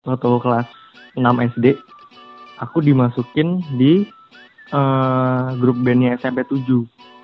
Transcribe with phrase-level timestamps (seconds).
[0.00, 0.66] waktu kelas
[1.12, 1.20] 6
[1.56, 1.76] SD
[2.56, 4.08] aku dimasukin di
[4.70, 6.64] eh, grup bandnya SMP 7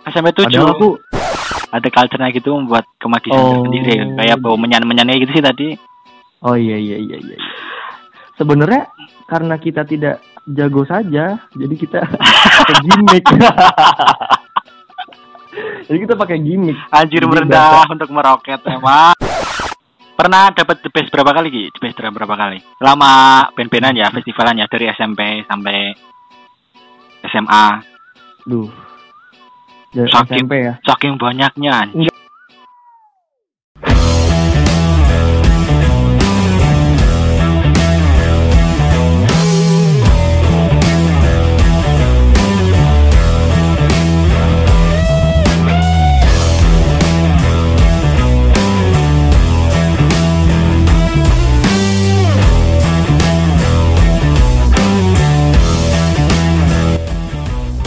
[0.06, 0.89] SMP 7 padahal aku
[1.67, 3.67] ada culture-nya gitu membuat kemagisan Oh.
[3.67, 5.68] tersendiri kayak bau menyan-menyannya gitu sih tadi.
[6.47, 7.39] Oh iya iya iya iya, iya.
[8.39, 8.86] sebenarnya
[9.27, 12.00] karena kita tidak jago saja jadi kita
[12.62, 13.24] pakai gimmick.
[15.90, 16.79] Jadi kita pakai gimmick.
[16.93, 19.16] Anjir merendah untuk meroket emang
[20.27, 21.62] pernah dapat the best berapa kali Ki?
[21.70, 25.94] The best berapa kali lama band-bandan ya festivalan ya dari SMP sampai
[27.30, 27.66] SMA
[28.43, 28.66] duh
[29.94, 30.43] dari Sakit.
[30.43, 32.11] SMP ya saking banyaknya anjir.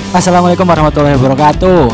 [0.09, 1.85] Assalamualaikum warahmatullahi wabarakatuh.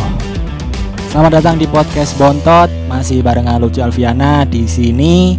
[1.11, 5.35] Selamat datang di podcast Bontot, masih barengan Lucu Alfiana di sini.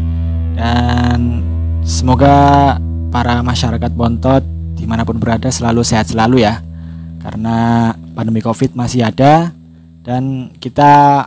[0.52, 1.40] Dan
[1.80, 2.76] semoga
[3.08, 4.44] para masyarakat Bontot
[4.76, 6.60] di mana pun berada selalu sehat selalu ya,
[7.24, 9.56] karena pandemi COVID masih ada
[10.04, 11.24] dan kita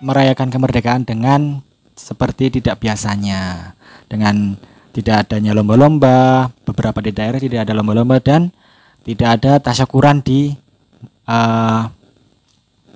[0.00, 1.60] merayakan kemerdekaan dengan
[2.00, 3.76] seperti tidak biasanya,
[4.08, 4.56] dengan
[4.96, 8.48] tidak adanya lomba-lomba, beberapa di daerah tidak ada lomba-lomba dan
[9.04, 10.56] tidak ada tasyakuran di
[11.28, 11.82] eh,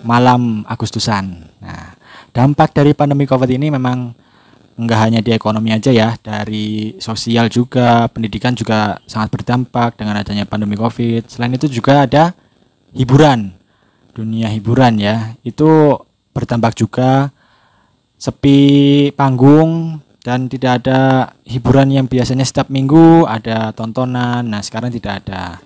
[0.03, 1.53] malam Agustusan.
[1.63, 1.95] Nah,
[2.35, 4.17] dampak dari pandemi COVID ini memang
[4.77, 10.49] enggak hanya di ekonomi aja ya, dari sosial juga, pendidikan juga sangat berdampak dengan adanya
[10.49, 11.29] pandemi COVID.
[11.29, 12.33] Selain itu juga ada
[12.97, 13.53] hiburan,
[14.17, 15.97] dunia hiburan ya, itu
[16.33, 17.31] berdampak juga
[18.17, 24.47] sepi panggung dan tidak ada hiburan yang biasanya setiap minggu ada tontonan.
[24.47, 25.59] Nah, sekarang tidak ada.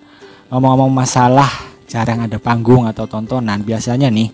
[0.49, 4.29] Ngomong-ngomong masalah jarang ada panggung atau tontonan, biasanya nih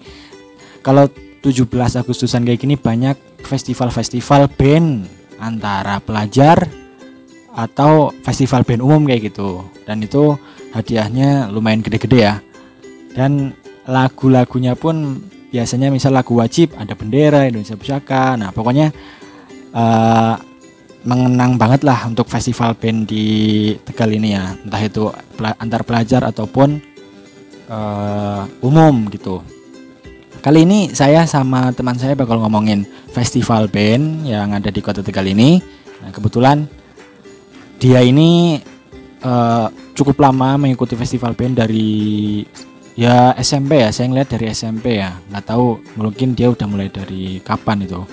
[0.84, 1.08] kalau
[1.44, 1.70] 17
[2.00, 5.08] Agustusan kayak gini banyak festival-festival band
[5.40, 6.72] antara pelajar
[7.54, 9.64] atau festival band umum kayak gitu.
[9.84, 10.40] Dan itu
[10.72, 12.36] hadiahnya lumayan gede-gede ya.
[13.14, 13.54] Dan
[13.86, 15.20] lagu-lagunya pun
[15.52, 18.40] biasanya misal lagu wajib ada bendera Indonesia Pusaka.
[18.40, 18.90] Nah, pokoknya
[19.76, 20.36] eh,
[21.04, 23.26] mengenang banget lah untuk festival band di
[23.84, 24.56] Tegal ini ya.
[24.64, 25.12] Entah itu
[25.60, 26.93] antar pelajar ataupun
[27.68, 29.44] eh, umum gitu.
[30.44, 32.84] Kali ini saya sama teman saya bakal ngomongin
[33.16, 35.64] festival band yang ada di Kota Tegal ini.
[36.04, 36.68] Nah, kebetulan
[37.80, 38.60] dia ini
[39.24, 42.44] eh, cukup lama mengikuti festival band dari
[43.00, 43.90] ya SMP ya.
[43.96, 45.16] Saya ngeliat dari SMP ya.
[45.32, 48.04] Nggak tahu mungkin dia udah mulai dari kapan itu.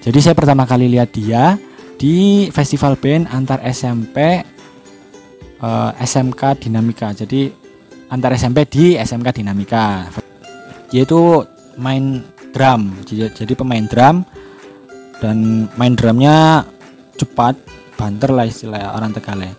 [0.00, 1.58] Jadi saya pertama kali lihat dia
[2.00, 4.40] di festival band antar SMP
[5.60, 7.12] eh, SMK Dinamika.
[7.12, 7.65] Jadi
[8.12, 10.10] antar SMP di SMK Dinamika.
[10.94, 11.42] Yaitu
[11.76, 12.22] main
[12.54, 13.02] drum.
[13.06, 14.24] Jadi, pemain drum
[15.20, 16.64] dan main drumnya
[17.16, 17.56] cepat,
[17.96, 19.52] banter lah istilah orang Tegal ya.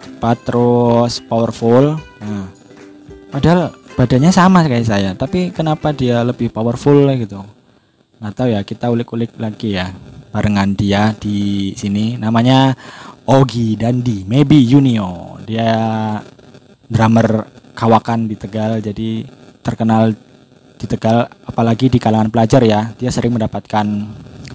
[0.00, 1.96] Cepat terus powerful.
[2.20, 2.48] Nah,
[3.32, 7.44] padahal badannya sama kayak saya, tapi kenapa dia lebih powerful gitu?
[8.20, 9.92] Nggak tahu ya, kita ulik-ulik lagi ya
[10.30, 12.20] barengan dia di sini.
[12.20, 12.76] Namanya
[13.28, 15.40] Ogi Dandi, maybe Junio.
[15.44, 15.72] Dia
[16.88, 19.24] drummer kawakan di Tegal, jadi
[19.64, 20.12] terkenal
[20.76, 22.92] di Tegal, apalagi di kalangan pelajar ya.
[23.00, 23.86] Dia sering mendapatkan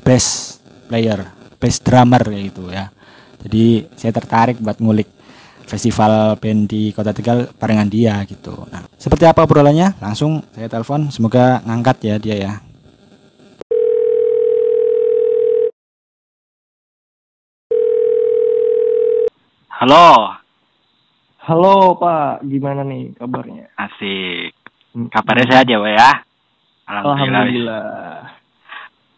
[0.06, 1.26] best player,
[1.58, 2.94] best drummer kayak gitu ya.
[3.42, 5.10] Jadi saya tertarik buat ngulik
[5.66, 8.54] festival band di Kota Tegal barengan dia gitu.
[8.70, 9.98] Nah, seperti apa obrolannya?
[9.98, 12.54] Langsung saya telepon, semoga ngangkat ya dia ya.
[19.76, 20.45] halo
[21.46, 24.52] halo Pak gimana nih kabarnya asik
[24.96, 25.12] Hmm.
[25.12, 26.12] kabarnya sehat ya Pak ya
[26.88, 27.86] alhamdulillah, Alhamdulillah.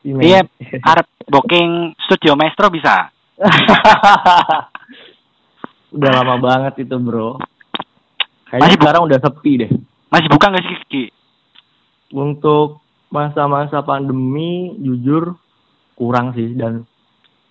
[0.01, 0.39] Iya,
[0.81, 3.13] arep booking studio maestro bisa
[5.93, 7.37] udah lama banget itu bro.
[8.49, 9.71] Kayaknya Masih sekarang udah sepi deh.
[10.07, 11.03] masih buka nggak sih Ki?
[12.09, 15.35] Untuk masa-masa pandemi jujur
[15.93, 16.87] kurang sih dan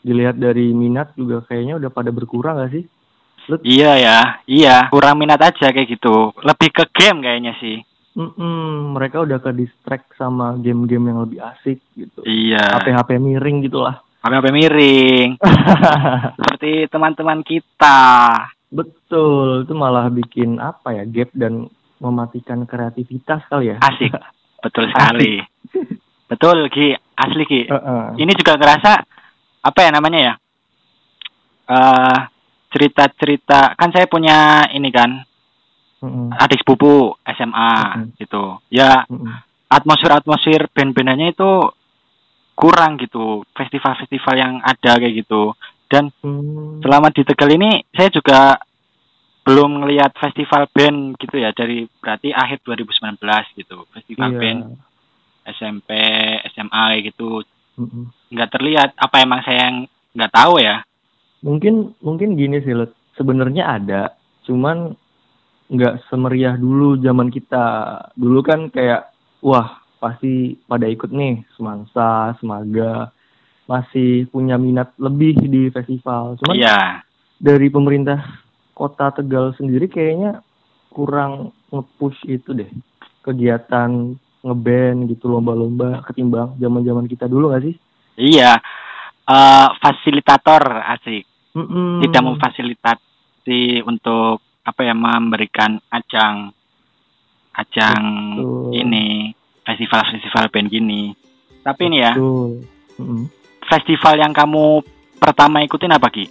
[0.00, 2.84] dilihat dari minat juga kayaknya udah pada berkurang gak sih?
[3.46, 4.18] Lu Iya ya,
[4.50, 4.76] iya.
[4.90, 6.34] Kurang minat aja kayak gitu.
[6.42, 7.78] Lebih ke game kayaknya sih.
[8.16, 12.24] Mm-mm, mereka udah ke distract sama game-game yang lebih asik gitu.
[12.24, 12.80] Iya.
[12.80, 14.00] HP-HP miring gitulah.
[14.24, 15.28] HP-HP miring.
[16.34, 18.00] Seperti teman-teman kita.
[18.66, 21.70] Betul, itu malah bikin apa ya gap dan
[22.02, 23.76] mematikan kreativitas kali ya.
[23.78, 24.10] Asik.
[24.64, 25.38] Betul sekali.
[26.30, 27.62] Betul Ki, asli Ki.
[27.70, 28.04] Heeh.
[28.18, 28.92] Ini juga ngerasa
[29.62, 30.34] apa ya namanya ya?
[31.66, 32.18] eh
[32.68, 35.22] cerita-cerita kan saya punya ini kan
[35.96, 36.28] Mm-mm.
[36.34, 37.72] adik sepupu SMA
[38.04, 38.18] Mm-mm.
[38.20, 38.60] gitu.
[38.68, 39.32] Ya Mm-mm.
[39.66, 41.50] atmosfer-atmosfer band-bandannya itu
[42.54, 43.44] kurang gitu.
[43.52, 45.52] Festival-festival yang ada kayak gitu.
[45.86, 46.82] Dan Hmm.
[46.82, 48.58] selama di Tegal ini saya juga
[49.46, 53.22] belum ngelihat festival band gitu ya dari berarti akhir 2019
[53.54, 53.86] gitu.
[53.94, 54.40] Festival Iya.
[54.42, 54.60] band
[55.46, 55.90] SMP,
[56.50, 57.46] SMA kayak gitu
[58.34, 58.90] nggak terlihat.
[58.98, 59.76] Apa emang saya yang
[60.12, 60.82] nggak tahu ya?
[61.46, 62.90] Mungkin mungkin gini sih, Lut.
[63.14, 64.02] Sebenarnya ada,
[64.44, 64.92] cuman
[65.70, 67.96] nggak semeriah dulu zaman kita.
[68.18, 73.14] Dulu kan kayak wah pasti pada ikut nih semangsa, semaga,
[73.70, 76.36] masih punya minat lebih di festival.
[76.42, 77.02] Cuman Iya.
[77.38, 78.42] dari pemerintah
[78.76, 80.44] kota Tegal sendiri kayaknya
[80.92, 82.68] kurang nge-push itu deh
[83.20, 84.16] kegiatan
[84.46, 87.74] ngeband gitu lomba-lomba ketimbang zaman-zaman kita dulu gak sih?
[88.16, 88.54] Iya.
[89.26, 90.62] Eh fasilitator
[90.94, 91.35] asik.
[91.56, 92.04] Mm-mm.
[92.04, 96.52] Tidak memfasilitasi untuk apa ya memberikan ajang
[97.56, 98.02] ajang
[98.36, 98.76] Betul.
[98.76, 99.32] ini
[99.64, 101.02] festival-festival band gini.
[101.64, 102.62] Tapi ini ya, Betul.
[103.00, 103.22] Mm-mm.
[103.64, 104.84] festival yang kamu
[105.16, 106.28] pertama ikutin apa Ki?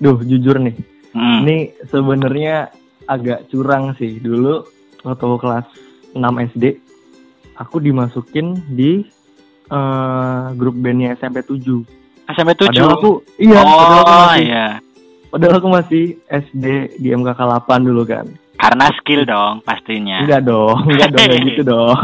[0.00, 0.76] Duh, jujur nih.
[1.16, 1.44] Hmm.
[1.44, 2.68] Ini sebenarnya
[3.08, 4.20] agak curang sih.
[4.20, 4.64] Dulu
[5.04, 5.66] waktu kelas
[6.12, 6.64] 6 SD,
[7.56, 9.04] aku dimasukin di
[9.72, 12.05] eh, grup bandnya SMP 7.
[12.26, 12.66] SMP 7.
[12.68, 14.66] Padahal aku, iya, padahal aku oh masih, iya.
[15.28, 16.64] padahal aku masih SD
[16.98, 18.26] di MKK 8 dulu kan.
[18.56, 20.18] Karena skill dong pastinya.
[20.20, 21.94] Enggak dong, enggak dong kayak gitu dong.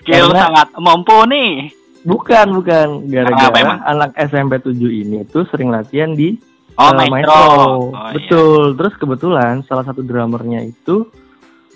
[0.00, 1.70] Skill Karena- sangat mumpuni.
[2.00, 3.04] Bukan, bukan.
[3.06, 6.32] Gara-gara anak SMP 7 ini tuh sering latihan di
[6.80, 7.36] Oh, eh, maestro.
[7.36, 8.16] Oh, iya.
[8.16, 8.62] Betul.
[8.72, 11.04] Terus kebetulan salah satu drummernya itu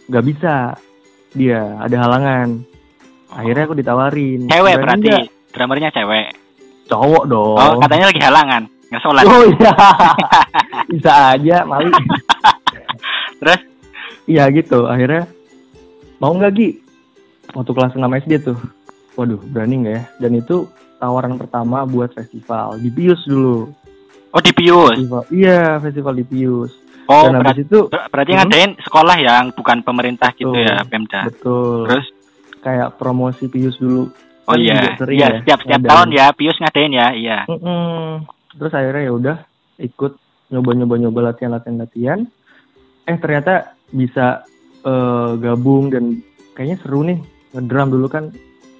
[0.09, 0.73] nggak bisa.
[1.37, 2.65] Dia ada halangan.
[3.29, 4.49] Akhirnya aku ditawarin.
[4.49, 5.09] Cewek "Berani berarti.
[5.13, 6.27] nggak?" Drummernya cewek.
[6.85, 7.57] Cowok dong.
[7.57, 8.63] Oh, katanya lagi halangan.
[8.89, 9.25] Nggak sholat.
[9.25, 9.73] Oh iya.
[10.91, 11.91] bisa aja, Mali.
[13.41, 13.61] Terus?
[14.25, 14.85] Iya gitu.
[14.85, 15.29] Akhirnya
[16.17, 16.69] mau nggak Gi?
[17.51, 18.59] Waktu kelas 6 SD tuh.
[19.15, 20.03] Waduh, berani nggak ya?
[20.19, 20.67] Dan itu
[20.97, 23.69] tawaran pertama buat festival di Pius dulu.
[24.31, 24.99] Oh, di Pius.
[24.99, 26.73] Festival, iya, festival di Pius.
[27.05, 28.39] Oh, Dan berarti habis itu ber- berarti Hmm.
[28.43, 30.65] ngadain sekolah yang bukan pemerintah gitu Betul.
[30.65, 31.21] ya, Pemda.
[31.25, 31.85] betul.
[31.87, 32.07] Terus
[32.59, 34.09] kayak promosi Pius dulu.
[34.45, 35.91] Oh iya, iya ya setiap setiap ngadain.
[35.91, 37.39] tahun ya Pius ngadain ya, iya.
[37.47, 38.29] Mm-mm.
[38.55, 39.37] Terus akhirnya ya udah
[39.79, 40.13] ikut
[40.49, 42.19] nyoba-nyoba-nyoba latihan-latihan latihan.
[43.05, 43.55] Eh ternyata
[43.89, 44.45] bisa
[44.81, 46.21] eh, gabung dan
[46.53, 47.19] kayaknya seru nih
[47.51, 48.25] ngedrum dulu kan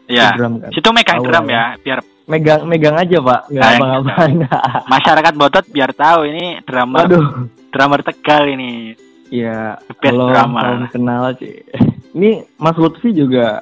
[0.05, 0.33] Iya.
[0.33, 0.71] ngedrum kan.
[0.71, 1.27] Situ megang Awal.
[1.27, 4.37] drum ya, biar Megang megang aja pak, nggak yang apa-ngapain.
[4.93, 7.29] masyarakat Botot biar tahu ini drummer Aduh,
[7.69, 8.97] drummer Tegal ini.
[9.29, 10.65] ya drummer.
[10.65, 11.61] kalau kenal sih.
[12.15, 13.61] Ini Mas Lutfi juga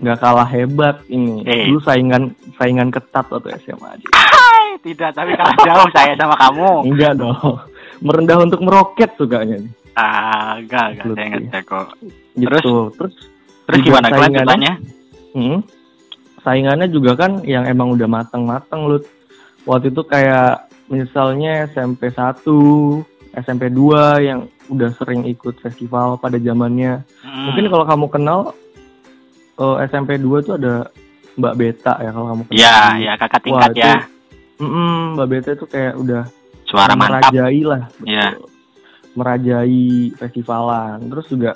[0.00, 1.44] nggak kalah hebat ini.
[1.46, 1.70] Eh.
[1.70, 4.06] Dulu saingan saingan ketat waktu SMA aja.
[4.14, 6.70] Hai, tidak, tapi kalah jauh saya sama kamu.
[6.90, 7.38] Enggak dong.
[8.04, 9.72] Merendah untuk meroket sukanya nih.
[9.94, 11.86] Ah, enggak, enggak, saya ngecek kok.
[12.34, 12.50] Gitu.
[12.50, 12.64] Terus?
[12.98, 13.14] Terus
[13.64, 14.72] Terus gimana kelanjutannya?
[15.32, 15.58] Hmm.
[16.44, 18.98] Saingannya juga kan yang emang udah mateng-mateng lu.
[19.64, 22.44] Waktu itu kayak misalnya SMP 1,
[23.40, 27.00] SMP 2 yang udah sering ikut festival pada zamannya.
[27.24, 27.44] Hmm.
[27.48, 28.38] Mungkin kalau kamu kenal
[29.54, 30.88] eh, SMP 2 tuh ada
[31.34, 32.56] Mbak Beta ya kalau kamu kenal.
[32.56, 33.92] Iya, ya kakak tingkat Wah, ya.
[33.94, 34.12] itu-
[34.54, 36.22] Mm-mm, Mbak Beta itu kayak udah
[36.64, 37.34] Suara mantap.
[37.34, 37.82] merajai lah.
[38.00, 38.38] Iya.
[39.12, 40.98] Merajai festivalan.
[41.04, 41.50] Terus juga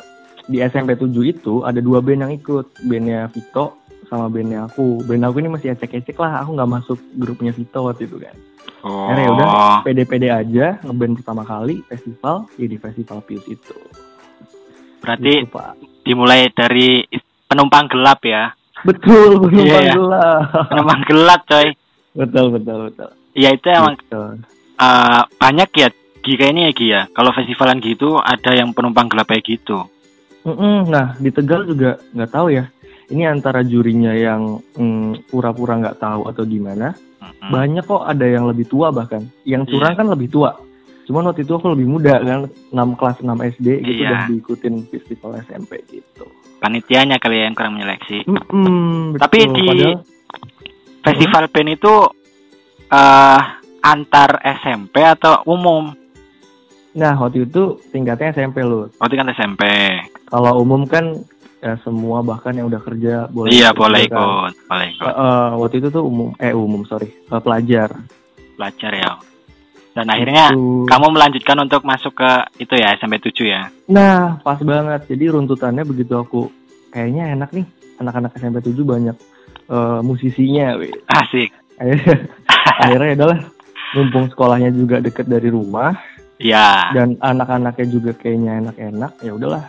[0.45, 2.67] di SMP 7 itu ada dua band yang ikut.
[2.81, 5.03] Bandnya Vito sama bandnya aku.
[5.03, 6.43] Band aku ini masih ecek-ecek lah.
[6.43, 8.35] Aku nggak masuk grupnya Vito waktu itu kan.
[8.81, 9.07] Oh.
[9.07, 9.49] Akhirnya ya udah
[9.83, 13.75] pede-pede aja ngeband pertama kali festival ya di festival Pius itu.
[14.99, 15.73] Berarti Gitu, Pak.
[16.03, 17.03] dimulai dari
[17.49, 18.53] penumpang gelap ya.
[18.81, 19.95] Betul, penumpang Iya, iya.
[19.97, 20.41] gelap.
[20.71, 21.69] Penumpang gelap, coy.
[22.15, 23.11] betul, betul, betul.
[23.33, 24.43] Ya itu emang Betul.
[24.77, 25.89] eh, banyak ya
[26.19, 27.03] Gi kayak ini ya Gi ya.
[27.09, 29.87] Kalau festivalan gitu ada yang penumpang gelap kayak gitu.
[30.43, 30.87] Mm-mm.
[30.87, 32.67] Nah di Tegal juga nggak tahu ya.
[33.09, 36.93] Ini antara jurinya yang mm, pura-pura nggak tahu atau gimana.
[37.19, 37.49] Mm-mm.
[37.49, 39.25] Banyak kok ada yang lebih tua bahkan.
[39.43, 39.99] Yang curang Iya.
[39.99, 40.51] kan lebih tua.
[41.09, 44.07] Cuman waktu itu aku lebih muda kan, 6 kelas 6 SD gitu Iya.
[44.07, 46.29] udah diikutin festival SMP gitu.
[46.59, 48.23] Panitianya kali ya yang kurang menyeleksi.
[48.23, 49.55] Mm-mm, Tapi betul.
[49.55, 50.05] di Padahal-
[51.01, 51.95] festival band itu
[52.91, 53.41] eh
[53.81, 55.97] antar SMP atau umum?
[56.91, 58.91] nah waktu itu tingkatnya SMP loh.
[58.99, 59.63] Waktu kan SMP.
[60.27, 61.15] Kalau umum kan
[61.59, 63.49] ya semua bahkan yang udah kerja boleh.
[63.51, 64.19] iya, boleh kan.
[64.19, 65.15] ikut, boleh Eh, ikut.
[65.15, 67.93] eh, waktu itu tuh umum, eh umum sorry, eh, pelajar.
[68.57, 69.11] Belajar ya.
[69.99, 70.87] Dan akhirnya Itu.
[70.87, 72.31] kamu melanjutkan untuk masuk ke
[72.63, 73.67] itu ya SMP 7 ya.
[73.91, 75.11] Nah, pas banget.
[75.11, 76.47] Jadi runtutannya begitu aku
[76.95, 77.67] kayaknya enak nih.
[77.99, 79.17] Anak-anak SMP 7 banyak
[79.67, 80.95] eh, musisinya, weh.
[81.11, 81.51] Asik.
[82.79, 83.41] Akhirnya, ya udahlah
[83.95, 85.97] mumpung sekolahnya juga deket dari rumah
[86.39, 86.95] Ya.
[86.95, 89.65] dan anak-anaknya juga kayaknya enak-enak ya udahlah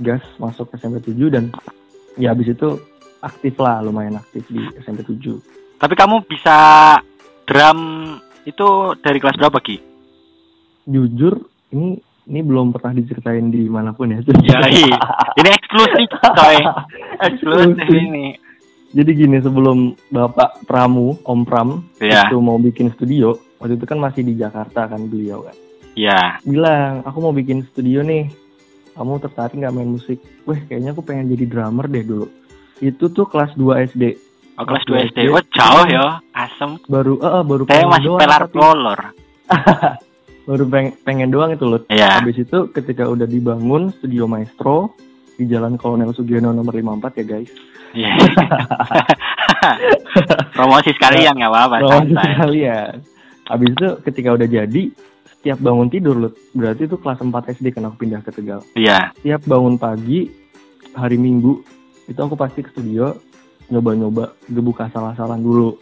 [0.00, 1.44] gas masuk SMP 7 dan
[2.16, 2.80] ya habis itu
[3.20, 5.36] aktif lah lumayan aktif di SMP 7
[5.76, 6.56] Tapi kamu bisa
[7.44, 8.16] drum
[8.50, 9.76] itu dari kelas berapa Ki?
[10.84, 11.38] jujur
[11.70, 14.96] ini ini belum pernah diceritain di mana pun ya Ya, iya.
[15.34, 16.56] ini eksklusif coy.
[17.26, 18.34] Eksklusif ini.
[18.90, 19.78] jadi gini sebelum
[20.10, 24.88] bapak Pramu Om Pram Ya, itu mau bikin studio waktu itu kan masih di Jakarta
[24.88, 25.54] kan beliau kan
[25.94, 26.38] ya.
[26.42, 28.26] bilang aku mau bikin studio nih
[28.94, 32.26] kamu tertarik nggak main musik weh kayaknya aku pengen jadi drummer deh dulu
[32.80, 34.02] itu tuh kelas 2 SD
[34.60, 35.18] Oh, kelas Waktu 2 SD.
[35.26, 36.06] Oh, jauh ya.
[36.30, 36.76] Asem.
[36.84, 39.00] baru eh eh, baru Saya pengen masih doang, pelar tapi- kolor.
[40.48, 42.18] baru pengen, pengen doang itu loh Ya.
[42.18, 44.92] habis itu ketika udah dibangun studio maestro
[45.34, 46.82] di Jalan Kolonel Sugiono nomor 54
[47.16, 47.50] ya guys
[47.90, 48.14] Iya.
[50.52, 51.76] Promosi sekalian nggak apa-apa.
[51.80, 52.28] Promosi santai.
[52.30, 52.92] sekalian
[53.46, 54.82] habis itu ketika udah jadi
[55.28, 59.10] setiap bangun tidur loh berarti itu kelas 4 SD kan aku pindah ke Tegal Iya.
[59.12, 60.30] setiap bangun pagi
[60.92, 61.58] hari Minggu
[62.06, 63.10] itu aku pasti ke studio
[63.70, 65.78] nyoba-nyoba gebuk asal-asalan dulu.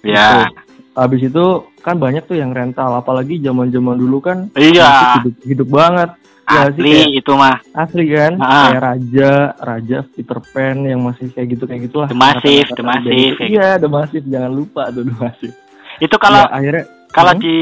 [0.00, 0.48] Iya.
[0.94, 1.44] Habis itu
[1.78, 5.22] kan banyak tuh yang rental, apalagi zaman-zaman dulu kan Iya.
[5.22, 6.10] hidup, hidup banget.
[6.48, 7.56] Ya sih, Asli kayak itu mah.
[7.76, 8.72] asli kan, Ah.
[8.72, 12.08] kayak Raja, Raja, Peter Pan yang masih kayak gitu kayak gitulah.
[12.08, 13.36] Itu.
[13.36, 15.54] kayak Iya, The Massive, jangan lupa tuh The Massive.
[16.00, 17.42] Itu kalau Ya, akhirnya kalau Hmm.
[17.42, 17.56] di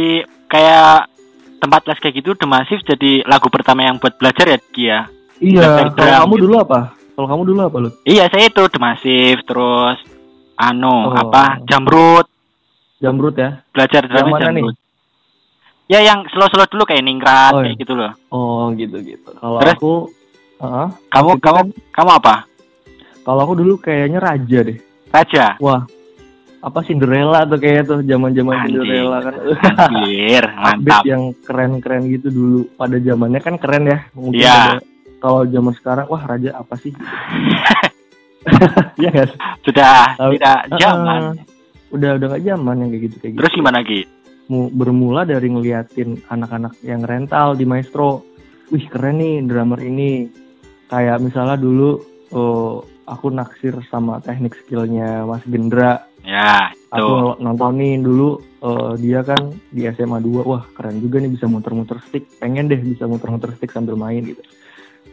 [0.46, 1.10] kayak
[1.58, 4.98] tempat les kayak gitu The Massive jadi lagu pertama yang buat belajar ya Kia.
[5.36, 6.42] iya, Belajar kalau kamu gitu.
[6.46, 6.80] dulu apa?
[7.16, 7.90] Kalau kamu dulu apa lu?
[8.04, 9.99] Iya, saya itu The Massive terus
[10.54, 11.12] anu Oh.
[11.12, 12.28] apa Jamrut
[12.96, 13.61] Jamrut ya?
[13.70, 14.62] belajar Yang drumnya mana nih?
[14.62, 14.76] Jamrut.
[15.87, 17.80] Ya yang slow-slow dulu kayak Ningrat Oh, kayak iya.
[17.80, 18.12] gitu loh.
[18.28, 19.30] Oh gitu gitu.
[19.32, 19.75] Kalau Terus?
[19.75, 19.92] aku,
[20.56, 20.87] Heeh.
[21.08, 22.35] Kamu kamu kan- kamu apa?
[23.23, 24.78] kalau aku dulu kayaknya Raja deh.
[25.08, 25.58] Raja.
[25.58, 25.82] Wah,
[26.58, 28.54] apa Cinderella tuh kayaknya tuh zaman-zaman.
[28.62, 29.35] Cinderella kan.
[29.66, 31.02] Anjir, mantap.
[31.04, 32.61] yang keren-keren gitu dulu.
[32.73, 33.99] Pada zamannya kan keren ya.
[34.12, 34.54] Mungkin Iya.
[34.75, 34.85] pada-
[35.26, 36.95] kalau zaman sekarang wah Raja apa sih?
[39.02, 39.35] Iya guys.
[39.66, 41.35] Sudah tidak zaman.
[41.90, 43.40] udah udah gak zaman yang kayak gitu kayak gitu.
[43.42, 44.00] Terus gimana Ki?
[44.47, 48.23] Mu- bermula dari ngeliatin anak-anak yang rental di Maestro.
[48.71, 50.30] Wih keren nih drummer ini.
[50.87, 51.99] Kayak misalnya dulu
[52.30, 56.06] oh, aku naksir sama teknik skillnya Mas Gendra.
[56.23, 57.02] Ya, itu.
[57.02, 60.47] Aku nontonin dulu eh, dia kan di SMA 2.
[60.47, 62.30] Wah keren juga nih bisa muter-muter stick.
[62.38, 64.42] Pengen deh bisa muter-muter stick sambil main gitu.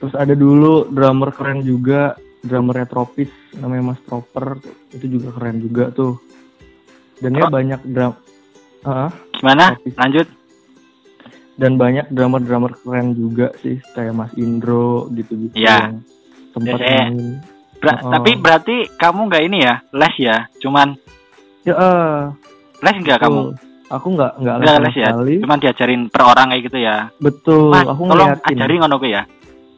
[0.04, 2.12] Terus ada dulu drummer keren juga.
[2.40, 4.60] Drummer Retropis namanya Mas Proper.
[4.92, 6.20] Itu juga keren juga tuh.
[7.16, 7.50] Dan dia Oh.
[7.50, 8.12] banyak drum...
[8.84, 9.72] Ah, Gimana?
[9.72, 10.28] Retropis Lanjut.
[11.54, 15.88] dan banyak drummer-drummer keren juga sih kayak Mas Indro gitu-gitu Iya.
[15.88, 16.02] yang
[16.50, 17.18] sempat Biasanya- main.
[17.78, 18.12] Ber- Oh.
[18.12, 20.38] Tapi berarti kamu nggak ini ya, les ya?
[20.58, 20.98] Cuman
[21.62, 22.20] Ya, eh,
[22.82, 23.54] les nggak kamu?
[23.88, 25.10] Aku nggak nggak les les ya?
[25.14, 25.36] sekali.
[25.40, 26.98] Cuman diajarin per orang kayak gitu ya.
[27.18, 28.52] Betul, Mas, aku tolong ngeliatin.
[28.52, 29.22] ajarin ngono ya.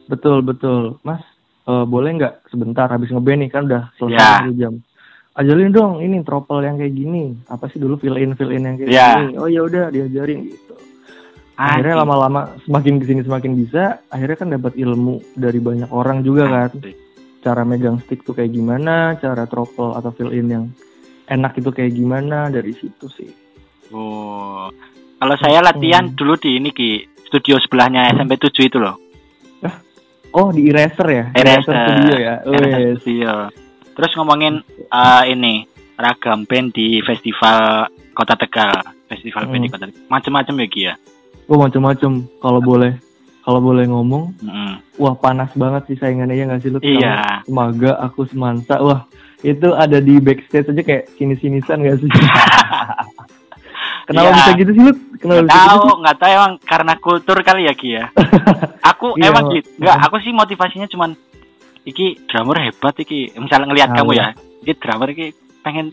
[0.06, 1.22] Betul betul, Mas.
[1.66, 4.74] eh, boleh nggak sebentar habis ngeband nih kan udah selesai satu jam.
[5.34, 7.34] Ajarin dong ini tropel yang kayak gini.
[7.44, 9.18] Apa sih dulu fill in fill in yang kayak Ya.
[9.18, 9.34] gini.
[9.34, 10.74] Oh ya udah diajarin gitu.
[11.54, 13.98] Akhirnya lama-lama semakin ke sini semakin bisa.
[14.06, 16.70] Akhirnya kan dapat ilmu dari banyak orang juga kan.
[17.42, 20.64] Cara megang stick tuh kayak gimana, cara throttle atau fill in yang
[21.26, 23.30] enak itu kayak gimana dari situ sih.
[23.90, 24.70] Oh.
[25.16, 26.14] Kalau saya latihan Hmm.
[26.14, 26.90] dulu di ini Ki,
[27.24, 29.02] studio sebelahnya SMP 7 itu loh.
[30.32, 31.24] Oh di eraser ya?
[31.32, 31.74] Eraser.
[31.74, 32.34] Studio ya.
[32.44, 32.98] Eraser.
[33.00, 33.32] Studio.
[33.96, 35.64] Terus ngomongin eh, ini
[35.96, 39.74] ragam band di festival Kota Tegal, festival band di Hmm.
[39.74, 40.04] Kota Tegal.
[40.08, 40.94] Macem-macem ya Ki ya.
[41.46, 42.26] Oh macem-macem.
[42.42, 42.98] Kalau boleh,
[43.40, 44.82] kalau boleh ngomong, Mm-mm.
[44.98, 46.78] wah panas banget sih saingannya ya nggak sih lu?
[46.82, 47.46] Iya.
[47.46, 49.06] Semaga aku semansa, wah
[49.40, 52.10] itu ada di backstage aja kayak sinis-sinisan gak sih?
[54.06, 54.36] Kenapa Iya.
[54.36, 54.92] bisa gitu sih lu?
[55.16, 55.96] Kenapa Nggak bisa gitu tahu, sih?
[55.98, 58.04] nggak tahu emang karena kultur kali ya Ki ya.
[58.90, 59.68] aku Iya, emang gitu.
[59.76, 61.10] Nggak, aku sih motivasinya cuman
[61.84, 63.34] iki drummer hebat iki.
[63.34, 64.22] Misalnya ngelihat Ah, kamu iya.
[64.22, 64.26] ya,
[64.62, 65.26] iki drummer iki
[65.60, 65.90] pengen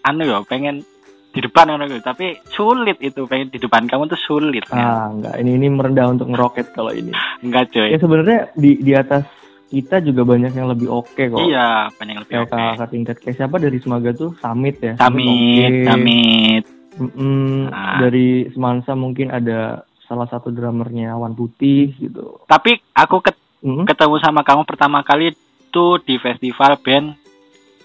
[0.00, 0.82] anu ya, pengen
[1.28, 4.74] di depan kan tapi sulit itu pengen di depan kamu tuh sulit ya.
[4.74, 7.12] Ah enggak, ini ini merendah untuk ngeroket kalau ini.
[7.38, 9.22] enggak coy Ya sebenarnya di di atas
[9.68, 11.38] kita juga banyak yang lebih oke kok.
[11.38, 14.96] iya banyak yang lebih oke kakak tingkat kayak siapa dari Semaga tuh Samit ya.
[14.96, 15.84] Samit.
[15.84, 16.64] Samit
[16.98, 17.98] Mm-mm, Ah.
[18.00, 22.40] Dari Semansa mungkin ada salah satu drummernya Awan Putih gitu.
[22.44, 23.84] tapi aku ket- Mm.
[23.84, 25.34] ketemu sama kamu pertama kali
[25.68, 27.12] tuh di festival band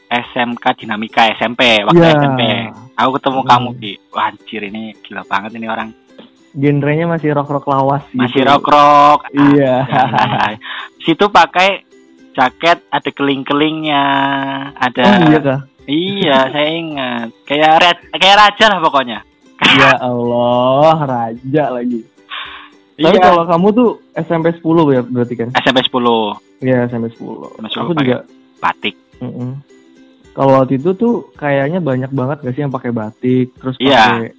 [0.06, 2.14] SMK Dinamika SMP waktu Iya.
[2.16, 2.42] SMP
[2.94, 3.50] aku ketemu Hmm.
[3.50, 5.90] kamu di wah anjir ini gila banget ini orang
[6.54, 8.48] Genrenya masih rock rock lawas masih gitu.
[8.48, 9.76] rock rock Iya.
[11.02, 11.82] situ pakai
[12.32, 14.04] jaket ada keling-kelingnya
[14.72, 15.60] ada Oh iya kah?
[15.86, 19.20] Iya saya ingat kayak red, kayak raja lah pokoknya
[19.64, 22.04] ya Allah, raja lagi.
[22.94, 23.26] Tapi Iya.
[23.26, 24.62] kalau kamu tuh SMP 10
[24.92, 25.50] ya berarti kan?
[25.56, 27.48] SMP 10 Iya, SMP 10.
[27.58, 28.18] SMP 10 Aku juga
[28.60, 28.96] batik.
[29.18, 29.52] mm-mm.
[30.34, 33.98] Kalau waktu itu tuh kayaknya banyak banget gak sih yang pakai batik, terus Iya.
[33.98, 34.30] pakai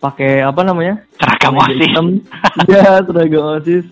[0.00, 0.94] pakai apa namanya?
[1.18, 1.92] Seragam OSIS.
[2.70, 3.86] Iya, seragam OSIS.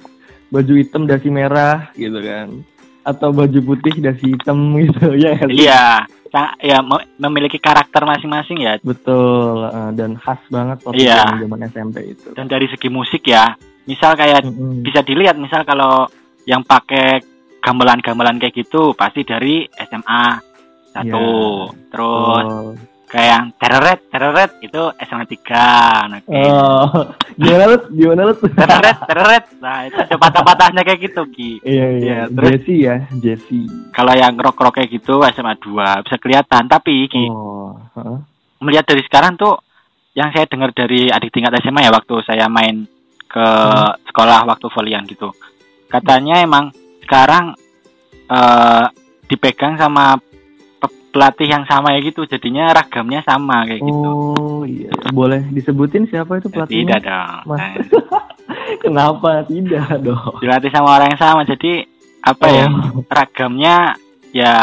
[0.48, 2.64] Baju hitam dasi merah gitu kan.
[3.08, 5.32] Atau baju putih dasi hitam gitu ya.
[5.40, 5.84] Iya.
[6.60, 8.76] Ya me- memiliki karakter masing-masing ya.
[8.78, 11.24] Betul, eh, dan khas banget waktu Iya.
[11.40, 12.28] zaman SMP itu.
[12.36, 14.84] Dan dari segi musik ya, misal kayak Mm-mm.
[14.84, 16.04] bisa dilihat misal kalau
[16.44, 17.24] yang pakai
[17.58, 20.24] gamelan-gamelan kayak gitu pasti dari SMA
[20.90, 21.26] satu
[21.66, 21.88] Iya.
[21.88, 22.72] terus Oh.
[23.08, 25.66] Kayak yang tereret tereret itu SMA tiga
[26.06, 27.08] nah, kayak Oh,
[27.40, 27.76] gimana lu?
[27.90, 28.34] Gimana lu?
[28.36, 31.98] tereret tereret nah itu ada patah-patahnya kayak gitu Ki Iya, iya.
[31.98, 33.60] Iya, terus- Jesse ya, Jesse.
[33.90, 38.18] kalau yang rock rock kayak gitu SMA 2 bisa kelihatan tapi Ki Oh, heeh.
[38.60, 39.56] melihat dari sekarang tuh
[40.12, 42.84] yang saya dengar dari adik tingkat SMA ya waktu saya main
[43.24, 43.92] ke Hmm.
[44.04, 45.32] sekolah waktu volian gitu
[45.86, 46.72] katanya emang
[47.02, 47.56] sekarang
[48.26, 48.84] eh
[49.24, 50.16] dipegang sama
[51.18, 54.94] pelatih yang sama ya gitu jadinya ragamnya sama kayak gitu Oh, iya.
[55.10, 56.94] Boleh disebutin siapa itu pelatihnya?
[56.94, 57.58] tidak dong Mas.
[57.58, 57.72] Nah,
[58.78, 60.38] Kenapa tidak dong?
[60.38, 61.82] dilatih sama orang yang sama jadi
[62.20, 63.02] apa ya Oh.
[63.04, 63.98] ragamnya
[64.30, 64.54] ya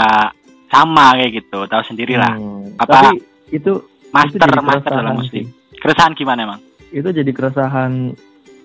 [0.68, 3.20] sama kayak gitu tahu sendiri lah Hmm, Apa- Tapi
[3.52, 3.72] itu
[4.10, 5.44] master jadi master dalam musik
[5.76, 6.60] keresahan gimana emang
[6.90, 8.16] itu jadi keresahan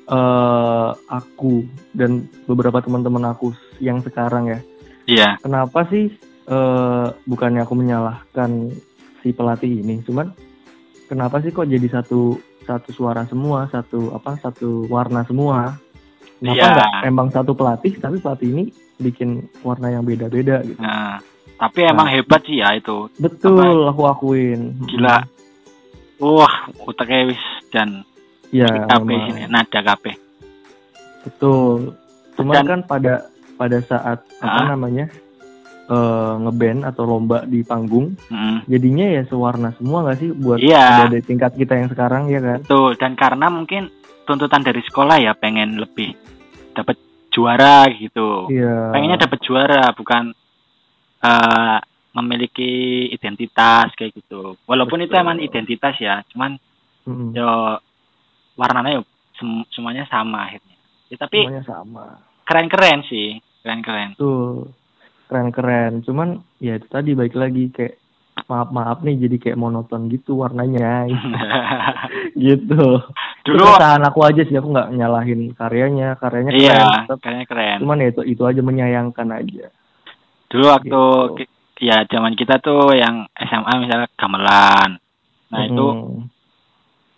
[0.07, 2.11] eh aku dan
[2.45, 4.59] beberapa teman-teman aku yang sekarang ya.
[5.07, 6.11] iya Kenapa sih
[6.51, 8.75] eh bukannya aku menyalahkan
[9.21, 10.35] si pelatih ini, cuman
[11.07, 15.79] kenapa sih kok jadi satu satu suara semua, satu apa satu warna semua?
[16.37, 16.69] Kenapa Iya.
[16.73, 18.65] nggak emang satu pelatih tapi pelatih ini
[18.97, 19.31] bikin
[19.61, 20.77] warna yang beda-beda gitu?
[20.77, 21.21] nah
[21.55, 24.81] tapi emang hebat sih ya itu Betul, aku akuin.
[24.83, 25.21] Gila.
[26.19, 28.05] Wah, utaknya wis dan
[28.51, 30.17] Ya, KP sini, nada KP.
[31.23, 31.95] Betul.
[32.35, 33.15] Cuman Dan- kan pada
[33.55, 34.69] pada saat apa Ah.
[34.73, 35.07] namanya
[35.91, 41.11] eh ngeband atau lomba di panggung, Mm, jadinya ya sewarna semua nggak sih buat Iya.
[41.11, 42.59] ada tingkat kita yang sekarang ya kan?
[42.61, 42.95] betul.
[42.95, 43.91] Dan karena mungkin
[44.23, 46.15] tuntutan dari sekolah ya pengen lebih
[46.73, 46.95] dapat
[47.29, 48.47] juara gitu.
[48.47, 48.91] Iya.
[48.91, 50.31] Pengennya dapat juara, bukan
[51.21, 51.79] eh,
[52.11, 52.73] memiliki
[53.09, 54.57] identitas kayak gitu.
[54.65, 55.21] Walaupun itu Betul.
[55.21, 56.57] emang identitas ya, cuman
[57.05, 57.31] Mm-mm.
[57.33, 57.77] yo
[58.55, 59.03] warnanya yo
[59.35, 60.75] sem- semuanya sama akhirnya.
[61.07, 62.05] Ya, tapi semuanya sama.
[62.43, 64.15] keren-keren sih, keren-keren.
[64.15, 64.71] Tuh
[65.31, 66.03] keren-keren.
[66.03, 67.95] Cuman ya itu tadi baik lagi kayak
[68.45, 71.07] maaf maaf nih jadi kayak monoton gitu warnanya
[72.37, 72.99] gitu.
[73.41, 76.61] Dulu Itu keresahan aku aja sih aku nggak nyalahin karyanya, karyanya keren.
[76.61, 77.19] iya, tetap.
[77.23, 77.79] kayaknya keren.
[77.81, 79.67] Cuman ya itu itu aja menyayangkan aja.
[80.51, 80.91] Dulu waktu
[81.39, 81.47] Gitu.
[81.81, 84.99] ya zaman kita tuh yang SMA misalnya gamelan.
[85.49, 86.21] Nah, itu Mm.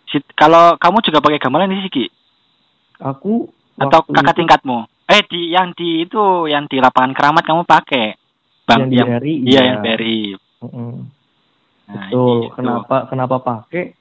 [0.07, 2.05] si- kalau kamu juga pakai gamelan sih Ki
[2.95, 4.85] aku atau kakak itu tingkatmu?
[5.13, 8.17] Eh di yang di itu yang di lapangan keramat kamu pakai.
[8.65, 10.19] Bang yang di BRI iya yang BRI.
[10.65, 10.93] Mm-mm.
[11.85, 12.49] Nah, Betul.
[12.49, 12.55] gitu.
[12.57, 13.93] Kenapa kenapa pakai?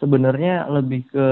[0.00, 1.28] Sebenarnya lebih ke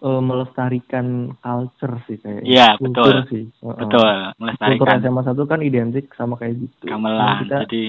[0.00, 2.42] eh, melestarikan culture sih kayak.
[2.48, 3.28] Iya, kultur betul.
[3.28, 3.44] sih.
[3.52, 3.80] Heeh.
[3.84, 6.88] Betul, Kultur melestarikan SMA satu kan identik sama kayak gitu.
[6.88, 7.44] Gamelan.
[7.44, 7.84] kita, Jadi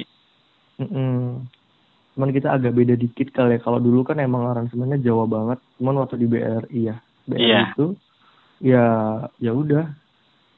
[0.84, 1.48] Mm-mm.
[2.19, 3.60] Cuman kita agak beda dikit kali ya.
[3.63, 5.60] Kalau dulu kan emang aransemennya Jawa banget.
[5.80, 7.62] Cuman waktu di BRI ya, BRI Iya.
[7.72, 7.95] itu
[8.60, 8.84] ya
[9.39, 9.88] ya udah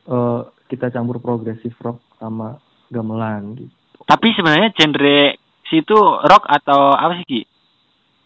[0.08, 3.74] eh, kita campur progresif rock sama gamelan gitu.
[4.08, 5.36] tapi sebenarnya genre
[5.72, 5.96] situ
[6.28, 7.42] rock atau apa sih Ki?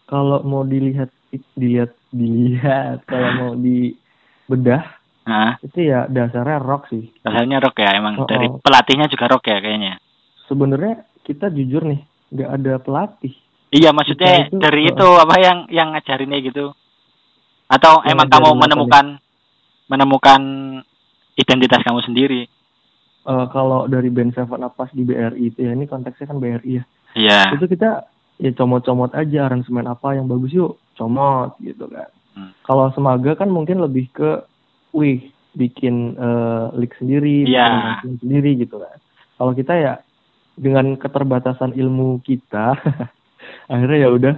[0.06, 1.10] Kalau mau dilihat
[1.58, 7.10] dilihat dilihat kalau mau dibedah Nah, itu ya dasarnya rock sih.
[7.26, 8.62] dasarnya rock ya emang Oh, dari oh.
[8.62, 9.98] pelatihnya juga rock ya kayaknya.
[10.46, 13.34] Sebenarnya kita jujur nih nggak ada pelatih.
[13.74, 16.70] Iya maksudnya Kita itu, dari uh, itu apa yang yang ngajarinnya gitu?
[17.66, 19.06] Atau Yang emang kamu menemukan
[19.90, 20.40] menemukan
[21.36, 22.48] identitas kamu sendiri?
[23.26, 26.78] Eh, kalau dari band Seven Up pas di BRI itu ya ini konteksnya kan BRI
[26.78, 26.84] ya.
[27.18, 27.40] Iya.
[27.58, 28.06] Itu kita
[28.38, 32.06] ya comot-comot aja aransemen apa yang bagus yuk comot gitu kan.
[32.38, 32.52] Hmm.
[32.62, 34.46] Kalau Semaga kan mungkin lebih ke
[34.94, 35.26] wih
[35.58, 37.66] bikin eh, lick sendiri, Iya.
[37.66, 38.96] bikin aransemen sendiri gitu kan.
[39.36, 39.92] Kalau kita ya
[40.54, 42.78] dengan keterbatasan ilmu kita
[43.72, 44.34] akhirnya ya udah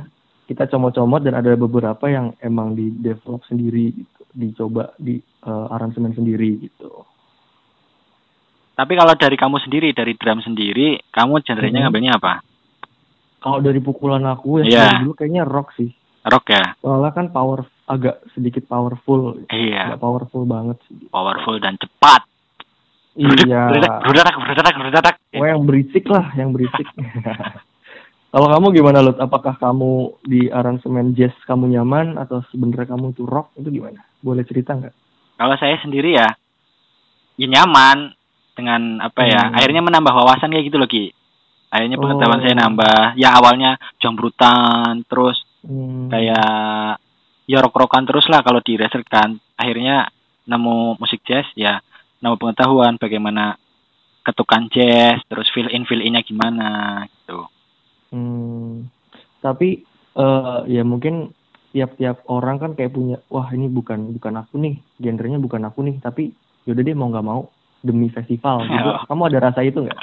[0.48, 6.12] kita comot-comot dan ada beberapa yang emang di develop sendiri gitu, dicoba di eh, aransemen
[6.12, 6.90] sendiri gitu.
[8.74, 11.84] Tapi kalau dari kamu sendiri, dari drum sendiri, kamu genrenya Mhm.
[11.90, 12.34] ngambilnya apa?
[13.38, 14.82] Kalau dari pukulan aku ya Iya.
[14.86, 15.90] dari dulu kayaknya rock sih.
[16.26, 16.74] Rock ya?
[16.78, 19.94] Soalnya kan power agak sedikit powerful, Iya.
[19.94, 21.10] nggak powerful banget sih.
[21.10, 22.22] Powerful dan cepat.
[23.18, 23.66] Iya.
[23.66, 23.94] Berudak,
[24.38, 25.14] berudak, berudak.
[25.34, 26.86] Oh yang berisik lah, yang berisik.
[28.28, 29.16] Kalau kamu gimana Lut?
[29.18, 34.04] Apakah kamu di aransemen jazz kamu nyaman atau sebenarnya kamu itu rock itu gimana?
[34.18, 34.94] Boleh cerita nggak?
[35.38, 36.28] Kalau saya sendiri ya,
[37.38, 38.10] ya nyaman
[38.58, 39.42] dengan apa ya?
[39.48, 39.54] Hmm.
[39.54, 41.14] Akhirnya menambah wawasan kayak gitu loh Ki.
[41.70, 42.44] Akhirnya pengetahuan Oh.
[42.44, 43.00] saya nambah.
[43.14, 43.70] Yang awalnya
[44.02, 46.10] jombrutan, terus Hmm.
[46.10, 46.98] kayak
[47.46, 49.38] ya rock-rockan terus lah kalau direserkan.
[49.54, 50.10] Akhirnya
[50.48, 51.78] nemu musik jazz ya,
[52.18, 53.54] nemu pengetahuan bagaimana
[54.26, 57.46] ketukan jazz, terus fill in fill innya gimana gitu.
[58.10, 58.88] Hmm.
[59.38, 59.84] Tapi
[60.18, 61.30] eh ya mungkin
[61.72, 66.00] tiap-tiap orang kan kayak punya wah ini bukan bukan aku nih, genrenya bukan aku nih,
[66.00, 66.32] tapi
[66.64, 67.48] yaudah deh mau nggak mau
[67.84, 68.88] demi festival gitu.
[68.88, 69.04] Oh.
[69.06, 69.98] Kamu ada rasa itu nggak?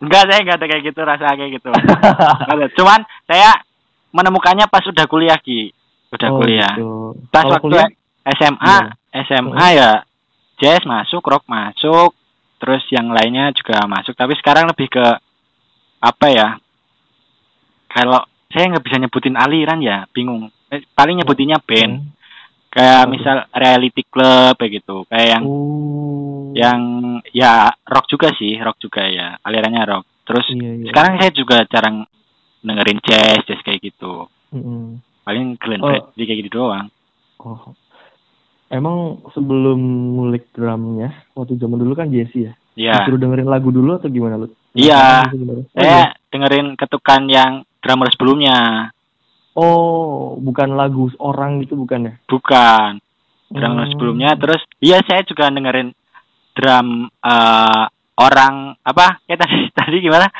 [0.00, 1.68] Enggak, saya enggak ada kayak gitu rasa kayak gitu.
[2.80, 3.52] Cuman saya
[4.12, 5.72] menemukannya pas udah kuliah Ki.
[6.10, 6.74] Udah Oh, kuliah.
[6.74, 7.14] gitu.
[7.30, 7.88] Pas Kalau waktu kuliah
[8.26, 8.94] SMA, Gimana?
[9.26, 9.90] SMA ya
[10.60, 12.12] jazz masuk, rock masuk,
[12.60, 14.12] terus yang lainnya juga masuk.
[14.12, 15.06] Tapi sekarang lebih ke
[16.00, 16.48] apa ya?
[17.90, 20.50] Kalau saya nggak bisa nyebutin aliran ya, bingung.
[20.70, 21.94] Eh, Paling nyebutinnya band.
[22.00, 22.18] Hmm.
[22.70, 23.10] Kayak tuh?
[23.10, 24.96] misal reality club kayak gitu.
[25.10, 26.54] Kayak yang Oh.
[26.54, 26.80] yang
[27.34, 29.34] ya rock juga sih, rock juga ya.
[29.42, 30.04] Alirannya rock.
[30.22, 30.86] Terus Iya, iya.
[30.94, 32.06] sekarang saya juga jarang
[32.62, 34.30] dengerin jazz, jazz kayak gitu.
[34.54, 35.02] Mm-mm.
[35.26, 36.14] Paling Glenn Oh.
[36.14, 36.86] Kayak gitu doang.
[37.42, 37.74] Oh.
[38.70, 39.78] Emang sebelum
[40.14, 42.52] ngulik drumnya, waktu zaman dulu kan Jesse ya?
[42.78, 43.02] Iya.
[43.02, 44.46] Disuruh dengerin lagu dulu atau gimana lu?
[44.78, 45.26] Iya.
[45.26, 45.66] Oh, iya.
[45.74, 45.98] Saya
[46.30, 47.52] dengerin ketukan yang
[47.82, 48.88] drummer sebelumnya.
[49.54, 52.14] Oh, bukan lagu orang gitu bukan ya?
[52.24, 53.02] Bukan.
[53.50, 53.92] Drummer Hmm.
[53.92, 55.90] sebelumnya terus iya saya juga dengerin
[56.54, 57.84] drum eh,
[58.14, 59.18] orang apa?
[59.26, 60.30] Kayak tadi tadi gimana?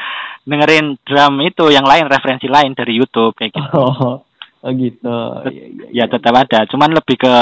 [0.47, 3.67] Dengerin drum itu yang lain referensi lain dari YouTube kayak gitu.
[3.75, 4.23] Oh,
[4.63, 5.19] oh gitu.
[5.51, 6.05] Iya, iya, Ya iya.
[6.07, 7.35] tetap ada, cuman lebih ke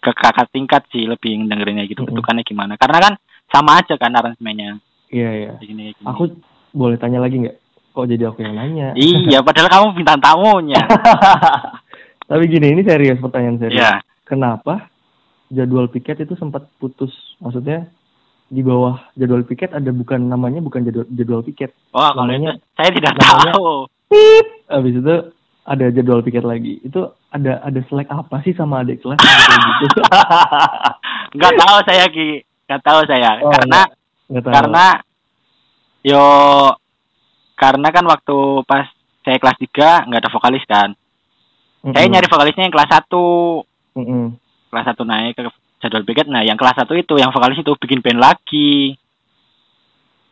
[0.00, 2.80] ke kakak tingkat sih lebih dengerinnya gitu ketukannya gimana.
[2.80, 3.12] Karena kan
[3.52, 4.80] sama aja kan aransemennya.
[5.12, 5.52] Iya, iya.
[5.60, 6.06] Gini, gini.
[6.08, 6.32] Aku
[6.72, 7.59] boleh tanya lagi nggak?
[7.90, 8.88] Kok jadi aku yang nanya?
[8.94, 10.78] Iya, padahal kamu bintang tamunya.
[12.30, 13.82] Tapi gini, ini serius pertanyaan serius.
[13.82, 13.98] Iya.
[14.22, 14.86] Kenapa
[15.50, 17.10] jadwal piket itu sempat putus?
[17.38, 17.90] Maksudnya
[18.46, 21.74] di bawah jadwal piket ada bukan namanya bukan jadwal jadwal piket.
[21.90, 23.70] Wah, kalau itu Namanya- saya tidak namanya- tahu.
[24.66, 25.14] Habis itu
[25.60, 26.78] ada jadwal piket lagi.
[26.80, 29.98] Itu ada ada selek apa sih sama adik kelas gitu?
[31.34, 32.42] Nggak tahu saya Ki.
[32.66, 33.30] Nggak tahu saya.
[33.40, 33.80] Oh, karena
[34.26, 34.54] Nggak tahu.
[34.54, 34.86] karena
[36.00, 36.22] yo
[37.60, 38.88] karena kan waktu pas
[39.20, 40.96] saya kelas 3 nggak ada vokalis kan.
[41.80, 41.92] Mm-mm.
[41.92, 44.00] Saya nyari vokalisnya yang kelas 1.
[44.00, 44.24] Mm-mm.
[44.68, 45.42] Kelas 1 naik ke
[45.78, 46.26] jadwal piket.
[46.26, 48.96] Nah, yang kelas 1 itu yang vokalis itu bikin band lagi.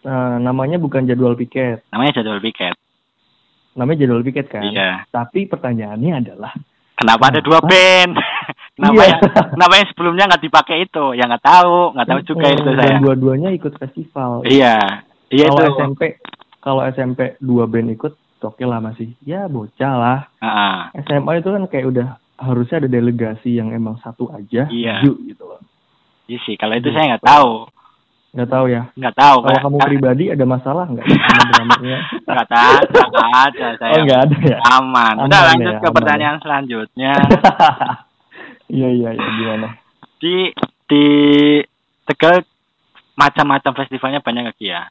[0.00, 1.84] Nah, namanya bukan jadwal piket.
[1.90, 2.76] Namanya jadwal piket.
[3.74, 4.64] Namanya jadwal piket kan.
[4.64, 5.04] Iya.
[5.08, 6.52] Tapi pertanyaannya adalah
[6.98, 7.70] Kenapa ada dua Kenapa?
[7.70, 8.12] band?
[8.74, 9.04] kenapa Iya.
[9.06, 9.18] yang,
[9.54, 11.04] kenapa yang sebelumnya nggak dipakai itu?
[11.14, 12.96] Ya nggak tahu, nggak tahu juga Mm, itu dan saya.
[12.98, 14.42] dua-duanya ikut festival.
[14.42, 14.76] Iya,
[15.30, 15.62] iya itu.
[15.78, 16.18] SMP
[16.68, 21.64] kalau SMP dua band ikut oke lah masih ya bocah lah Ah, SMA itu kan
[21.64, 25.00] kayak udah harusnya ada delegasi yang emang satu aja Iya.
[25.00, 25.60] maju gitu loh
[26.24, 26.54] iya sih.
[26.54, 27.50] Kalau itu saya nggak tahu,
[28.30, 29.36] nggak tahu ya nggak tahu.
[29.40, 33.92] kalau kamu pribadi ada masalah nggak nggak tahu, nggak ada saya.
[33.96, 35.14] oh nggak ada ya Aman.
[35.16, 37.12] Aman Udah ya, lanjut ke aman pertanyaan selanjutnya.
[38.76, 39.68] iya iya iya gimana
[40.20, 40.52] di
[40.86, 41.04] di
[42.04, 42.40] Tegal
[43.14, 44.88] macam-macam festivalnya banyak lagi ya.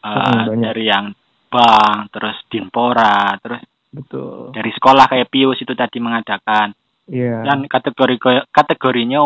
[0.00, 0.64] Banyak.
[0.72, 1.12] dari yang
[1.50, 3.58] Bang, terus Dinpora, terus
[3.90, 4.54] betul.
[4.54, 6.70] dari sekolah kayak Pius itu tadi mengadakan.
[7.10, 7.42] iya.
[7.42, 9.18] Dan kategori kategorinya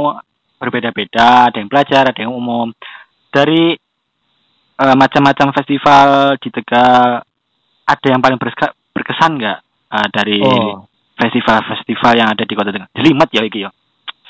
[0.56, 2.72] berbeda-beda ada yang pelajar ada yang umum.
[3.28, 3.76] Dari
[4.80, 7.20] eh, macam-macam festival di Tegal
[7.84, 8.40] ada yang paling
[8.96, 9.58] berkesan nggak
[9.92, 10.88] eh, dari oh.
[11.20, 12.88] festival-festival yang ada di kota Tegal?
[12.96, 13.70] Jelimet ya iki ya?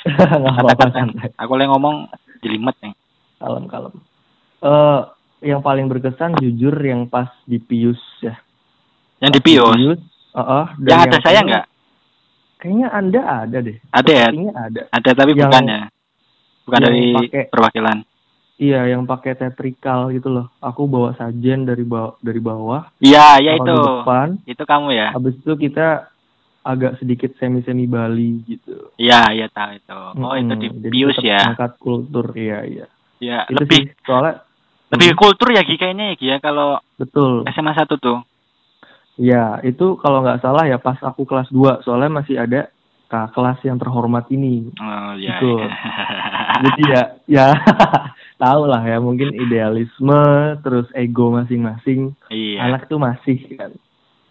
[1.47, 2.11] Aku lagi ngomong
[2.43, 2.93] jelimet nih.
[3.39, 3.95] Kalem kalem.
[4.67, 5.01] Eh
[5.45, 8.35] yang paling berkesan jujur yang pas di Pius ya.
[9.21, 10.01] Yang di Pas Pius
[10.35, 11.65] Heeh, dan yang ada saya kayaknya- nggak?
[12.57, 13.77] Kayaknya Anda ada deh.
[13.87, 14.25] ada ya?
[14.25, 14.81] Sepertinya ada.
[14.89, 15.81] ada tapi Yang- bukan ya?
[16.65, 17.99] Bukan yang dari pakai- perwakilan?
[18.55, 20.47] Iya, yang pakai teatrikal gitu loh.
[20.59, 23.75] Aku bawa sajen dari bawah dari bawah, iya ya taruh itu.
[23.75, 24.29] di depan.
[24.47, 25.09] itu kamu ya?
[25.11, 25.87] Habis itu kita
[26.63, 28.95] agak sedikit semi-semi Bali gitu.
[28.97, 29.99] iya iya tahu itu.
[30.17, 31.53] Oh itu di Pius ya?
[31.53, 32.87] Angkat kultur, iya iya.
[33.19, 34.41] ya Itu lebih sih soalnya
[34.93, 37.47] lebih Hmm, kultur ya Gi kayaknya ya Gi ya kalau betul.
[37.53, 38.21] SMA 1 tuh.
[39.15, 42.67] Ya, itu kalau nggak salah ya pas aku kelas 2, soalnya masih ada
[43.07, 44.75] kelas yang terhormat ini.
[44.75, 45.39] Oh iya.
[45.39, 45.63] Betul.
[45.63, 45.71] iya.
[46.67, 47.47] Jadi ya ya
[48.45, 50.23] tahu lah ya mungkin idealisme
[50.61, 52.67] terus ego masing-masing iya.
[52.67, 53.71] anak tuh masih kan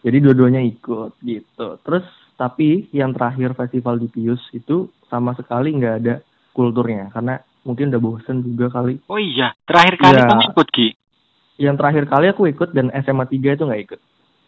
[0.04, 2.04] jadi dua-duanya ikut gitu terus
[2.36, 6.16] tapi yang terakhir festival di Pius itu sama sekali nggak ada
[6.52, 10.28] kulturnya karena mungkin udah bosen juga kali Oh iya, terakhir kali Iya.
[10.28, 10.88] kamu ikut Gi.
[11.56, 14.00] yang terakhir kali aku ikut dan SMA 3 itu nggak ikut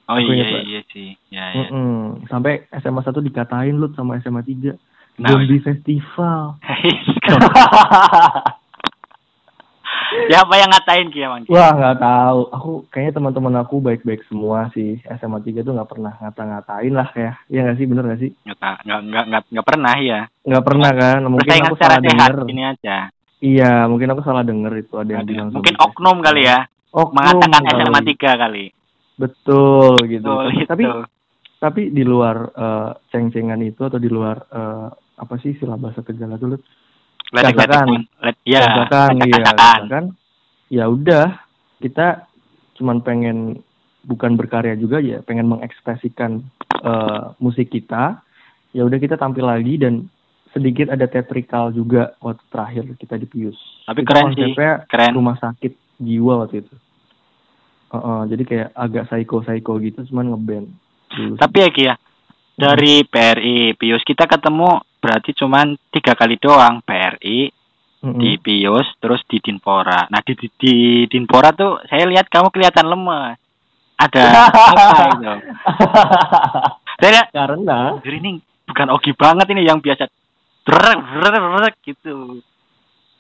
[0.05, 0.61] Oh Aku iya ingat, Pak.
[0.63, 1.09] iya sih.
[1.27, 1.65] Ya ya.
[1.65, 2.29] Mm-mm.
[2.29, 4.77] Sampai SMA 1 dikatain lu sama SMA 3.
[5.17, 6.61] Nah, Zombie festival.
[10.29, 11.41] Siapa yang ngatain Ki emang?
[11.45, 11.51] Ki?
[11.53, 12.39] Wah nggak tahu.
[12.53, 15.01] Aku kayaknya teman-teman aku baik-baik semua sih.
[15.19, 17.31] SMA 3 tuh nggak pernah ngata-ngatain lah ya.
[17.49, 18.31] Iya nggak sih bener nggak sih?
[18.45, 20.19] Nggak nggak nggak nggak pernah ya.
[20.45, 21.19] Nggak pernah kan?
[21.25, 22.33] Mungkin Persaingan aku salah denger.
[22.51, 22.97] ini aja.
[23.43, 25.47] Iya mungkin aku salah denger itu ada yang bilang.
[25.51, 26.59] Mungkin oknum kali ya.
[26.95, 27.81] Oknum Mengatakan kali.
[27.83, 28.65] SMA 3 kali.
[29.15, 30.27] Betul gitu.
[30.27, 30.67] Betul tapi, itu.
[30.67, 30.83] tapi
[31.55, 36.35] tapi di luar eh, ceng-cengan itu atau di luar eh, apa sih istilah bahasa kejala
[36.35, 36.59] dulu?
[37.33, 37.87] Ledek Gasakan.
[38.21, 38.61] Let, ya.
[38.85, 40.03] Gasakan.
[40.69, 41.41] Ya udah,
[41.81, 42.27] kita
[42.77, 43.63] cuman pengen
[44.05, 46.45] bukan berkarya juga ya, pengen mengekspresikan
[46.83, 48.21] eh, musik kita.
[48.75, 50.11] Ya udah kita tampil lagi dan
[50.55, 53.59] sedikit ada teatrikal juga waktu terakhir kita di Pius.
[53.87, 54.53] Tapi Kita keren sih.
[54.87, 55.11] Keren.
[55.15, 56.75] rumah sakit jiwa waktu itu.
[57.91, 60.67] Heeh, jadi kayak agak psycho-psycho gitu, cuman ngeband.
[61.39, 61.95] Tapi ya Ki ya,
[62.55, 67.53] dari PRI Pius kita ketemu berarti cuman tiga kali doang PRI
[68.01, 68.17] Mm-mm.
[68.17, 70.09] di Pius terus di Dinpora.
[70.09, 70.73] Nah di, di, di
[71.05, 73.37] Dinpora tuh saya lihat kamu kelihatan lemes.
[73.95, 75.33] Ada apa itu?
[76.99, 80.09] Saya Karena "Anjir, ini bukan Ogi banget ini yang biasa
[80.65, 82.41] drek drek drek gitu.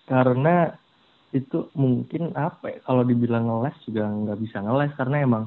[0.05, 0.69] karena
[1.33, 5.43] itu mungkin apa ya kalau dibilang ngeles juga nggak bisa ngeles karena emang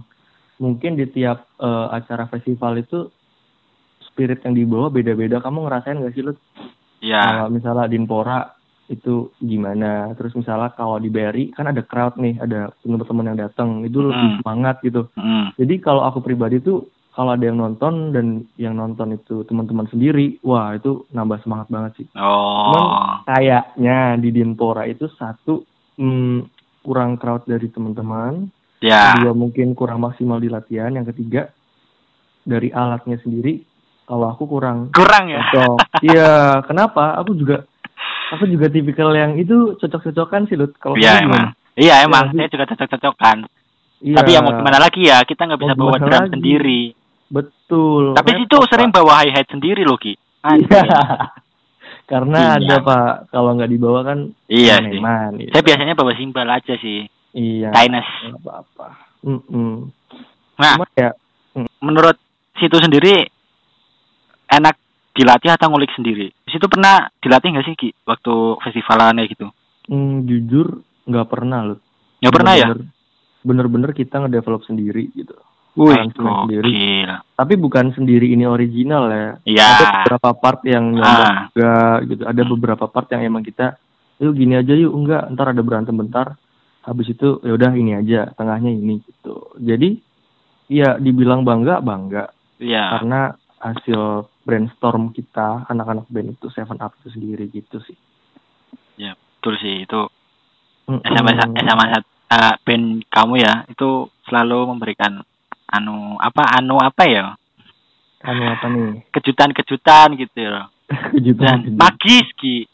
[0.58, 3.06] mungkin di tiap eh, acara festival itu
[4.18, 5.38] spirit yang dibawa beda-beda.
[5.38, 6.34] Kamu ngerasain nggak sih lu
[6.98, 8.58] Ya, kalau misalnya Dinpora
[8.90, 10.10] itu gimana?
[10.18, 13.86] Terus misalnya kalau di BRI kan ada crowd nih ada teman-teman yang datang.
[13.86, 14.38] Itu lebih Hmm.
[14.42, 15.06] semangat gitu.
[15.14, 19.86] Mm, jadi kalau aku pribadi tuh kalau ada yang nonton dan yang nonton itu teman-teman
[19.86, 22.06] sendiri wah itu nambah semangat banget sih.
[22.18, 25.62] Oh, kayaknya di Dinpora itu satu
[26.02, 26.50] hmm,
[26.82, 28.50] kurang crowd dari teman-teman,
[28.82, 31.50] ya, kedua mungkin kurang maksimal di latihan, yang ketiga
[32.42, 33.77] dari alatnya sendiri
[34.08, 35.44] kalau aku kurang kurang ya.
[35.44, 35.76] cocok.
[36.00, 36.32] Iya,
[36.64, 37.20] kenapa?
[37.20, 37.68] Aku juga
[38.30, 40.72] aku juga tipikal yang itu cocok-cocokan sih, Lut.
[40.74, 41.48] Kalau Iya emang, gimana?
[41.76, 43.38] iya emang, Iya, saya juga cocok-cocokan.
[43.98, 46.32] Iya, Tapi ya mau gimana lagi ya, kita nggak bisa bawa drum lagi?
[46.32, 46.82] sendiri.
[47.28, 48.16] Betul.
[48.16, 50.16] Tapi repot, itu sering bawa hi hat sendiri loh Ki.
[50.40, 50.84] Iya.
[52.06, 52.72] Karena Iya.
[52.72, 54.96] ada Pak, kalau nggak dibawa kan Iya sih.
[54.96, 55.50] gitu.
[55.50, 57.04] Saya biasanya bawa simbal aja sih.
[57.34, 57.68] Iya.
[57.70, 58.08] Kainas.
[58.24, 58.88] nggak apa-apa.
[59.20, 59.92] Mm-mm.
[60.56, 61.10] Nah, Cuma ya
[61.78, 62.16] menurut
[62.54, 63.28] situ sendiri
[64.48, 64.74] enak
[65.12, 66.32] dilatih atau ngulik sendiri?
[66.32, 68.34] Di situ pernah dilatih nggak sih Ki waktu
[68.64, 69.46] festivalannya gitu?
[69.88, 71.78] Hmm, jujur nggak pernah loh.
[72.20, 72.66] Nggak pernah ya?
[73.44, 75.32] Bener-bener- kita ngedevelop sendiri gitu.
[75.78, 77.06] Wih, sendiri.
[77.38, 79.30] Tapi bukan sendiri ini original ya.
[79.46, 79.62] Iya.
[79.62, 81.38] Ada beberapa part yang nyontek Ah.
[81.46, 82.22] juga gitu.
[82.26, 83.78] Ada beberapa part yang emang kita,
[84.18, 86.34] yuk gini aja yuk enggak, ntar ada berantem bentar.
[86.82, 89.54] Habis itu ya udah ini aja, tengahnya ini gitu.
[89.54, 90.02] Jadi
[90.66, 92.26] ya dibilang bangga bangga
[92.58, 92.98] Iya.
[92.98, 93.20] karena
[93.62, 97.92] hasil brainstorm kita anak-anak band itu Seven Up itu sendiri gitu sih.
[98.96, 100.00] Ya, betul sih itu
[100.88, 101.04] Mm-mm.
[101.04, 103.88] SMA sa- SMA sat- eh, band kamu ya itu
[104.24, 105.20] selalu memberikan
[105.68, 107.36] anu apa anu apa ya
[108.18, 109.04] Anu apa nih?
[109.10, 110.72] kejutan-kejutan gitu loh.
[111.12, 111.68] Kejutan.
[111.68, 112.64] Dan magis Ki.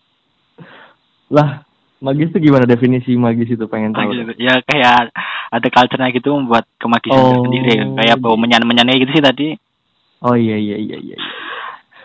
[1.29, 1.67] Lah,
[1.99, 4.09] magis itu gimana definisi magis itu pengen tahu.
[4.09, 4.39] Magis.
[4.39, 5.11] Ya kayak
[5.51, 7.45] ada culture-nya gitu membuat kemagisan Oh.
[7.45, 9.49] tersendiri kayak bau menyan-menyannya gitu sih tadi.
[10.23, 11.17] Oh iya iya iya iya.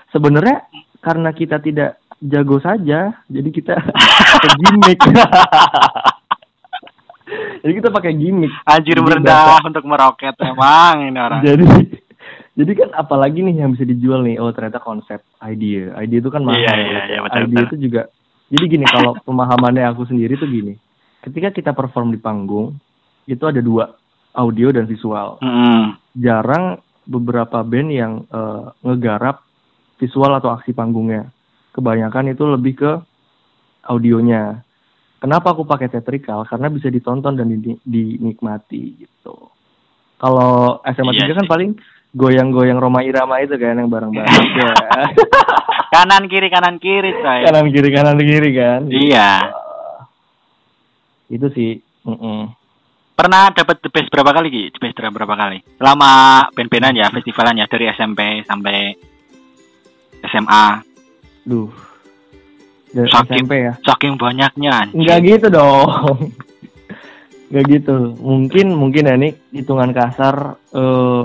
[0.10, 0.14] Iya.
[0.18, 0.58] Sebenarnya
[1.00, 3.74] karena kita tidak jago saja, jadi kita
[4.34, 5.00] pakai gimmick.
[7.62, 8.52] jadi kita pakai gimmick.
[8.66, 11.42] Anjir Jadi merendah untuk meroket emang ini orang.
[11.46, 11.66] Jadi
[12.60, 14.36] jadi kan apalagi nih yang bisa dijual nih?
[14.44, 15.96] Oh ternyata konsep idea.
[15.96, 16.60] Idea itu kan mahal.
[16.60, 17.20] Iya, ya, iya, iya, ya.
[17.24, 17.64] betul, idea betul.
[17.64, 18.02] itu juga.
[18.50, 20.76] Jadi gini kalau pemahamannya aku sendiri tuh gini.
[21.24, 22.76] Ketika kita perform di panggung,
[23.30, 23.96] itu ada dua,
[24.36, 25.40] audio dan visual.
[25.40, 25.96] Mm-mm.
[26.20, 29.40] jarang beberapa band yang eh, ngegarap
[30.00, 31.28] visual atau aksi panggungnya.
[31.70, 32.92] Kebanyakan itu lebih ke
[33.84, 34.64] audionya.
[35.20, 36.48] Kenapa aku pakai theatrical?
[36.48, 39.36] Karena bisa ditonton dan di- dinikmati gitu.
[40.16, 41.52] Kalau SMA Iya 3 kan sih.
[41.52, 41.72] paling
[42.10, 44.74] goyang-goyang Roma Irama itu kan yang bareng-bareng ya.
[45.90, 47.40] kanan kiri kanan kiri coy.
[47.44, 48.82] kanan kiri kanan kiri kan.
[48.88, 49.32] Iya.
[51.30, 51.78] Itu sih.
[52.02, 52.56] mm-mm.
[53.14, 54.64] Pernah dapat the best berapa kali Ki?
[54.72, 55.60] The best berapa kali?
[55.78, 56.12] Lama
[56.50, 58.96] band-bandan ya, festivalan ya dari SMP sampai
[60.30, 60.66] SMA.
[61.44, 61.70] Duh.
[62.90, 63.38] Dari Sakit.
[63.38, 63.74] SMP ya.
[63.82, 64.70] Saking banyaknya.
[64.76, 64.96] anjir.
[64.96, 65.88] Enggak gitu dong.
[67.50, 67.96] Enggak gitu.
[68.16, 70.36] Mungkin mungkin ya nih hitungan kasar
[70.70, 71.24] eh,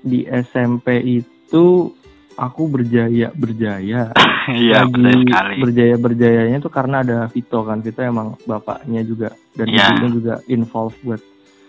[0.00, 1.92] di SMP itu
[2.34, 4.12] aku berjaya berjaya.
[4.46, 5.54] Iya, betul Lagi sekali.
[5.58, 7.82] berjaya berjayanya tuh karena ada Vito kan.
[7.82, 9.90] Vito emang bapaknya juga dan Iya.
[9.90, 11.18] ibunya juga involved buat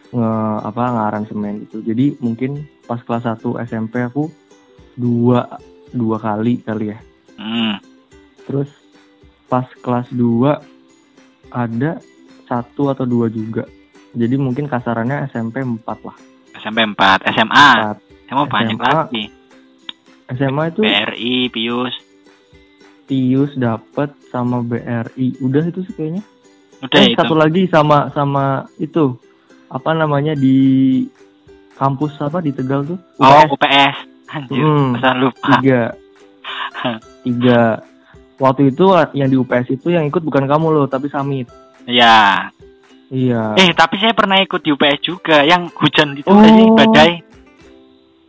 [0.07, 1.81] nge apa ngaransemen gitu.
[1.81, 4.29] Jadi mungkin pas kelas 1 SMP aku
[4.93, 5.57] dua
[5.89, 6.99] dua kali kali ya.
[7.37, 7.77] Hmm.
[8.43, 8.69] Terus
[9.45, 10.59] pas kelas 2
[11.49, 11.99] ada
[12.43, 13.63] satu atau dua juga.
[14.11, 16.17] Jadi mungkin kasarannya SMP 4 lah.
[16.57, 17.67] SMP 4, SMA.
[17.95, 18.27] 4.
[18.27, 18.87] SMA banyak SMA.
[18.89, 19.23] lagi.
[20.27, 21.95] SMA itu BRI, Pius.
[23.05, 25.39] Tius dapat sama BRI.
[25.39, 26.23] Udah itu sih kayaknya.
[26.83, 27.19] Udah Eh, itu.
[27.19, 29.15] satu lagi sama sama itu
[29.67, 31.03] apa namanya di
[31.73, 32.99] kampus apa di Tegal tuh?
[33.17, 34.16] Oh, UPS.
[34.27, 34.91] Anjir, Hmm.
[34.93, 35.49] pesan lupa.
[35.55, 35.81] tiga
[37.23, 37.61] tiga
[38.37, 41.47] waktu itu yang di UPS itu yang ikut bukan kamu loh tapi Samit
[41.83, 42.51] Ya.
[43.07, 46.75] iya Eh, tapi saya pernah ikut di UPS juga yang hujan itu nggak sih Oh.
[46.75, 47.11] badai.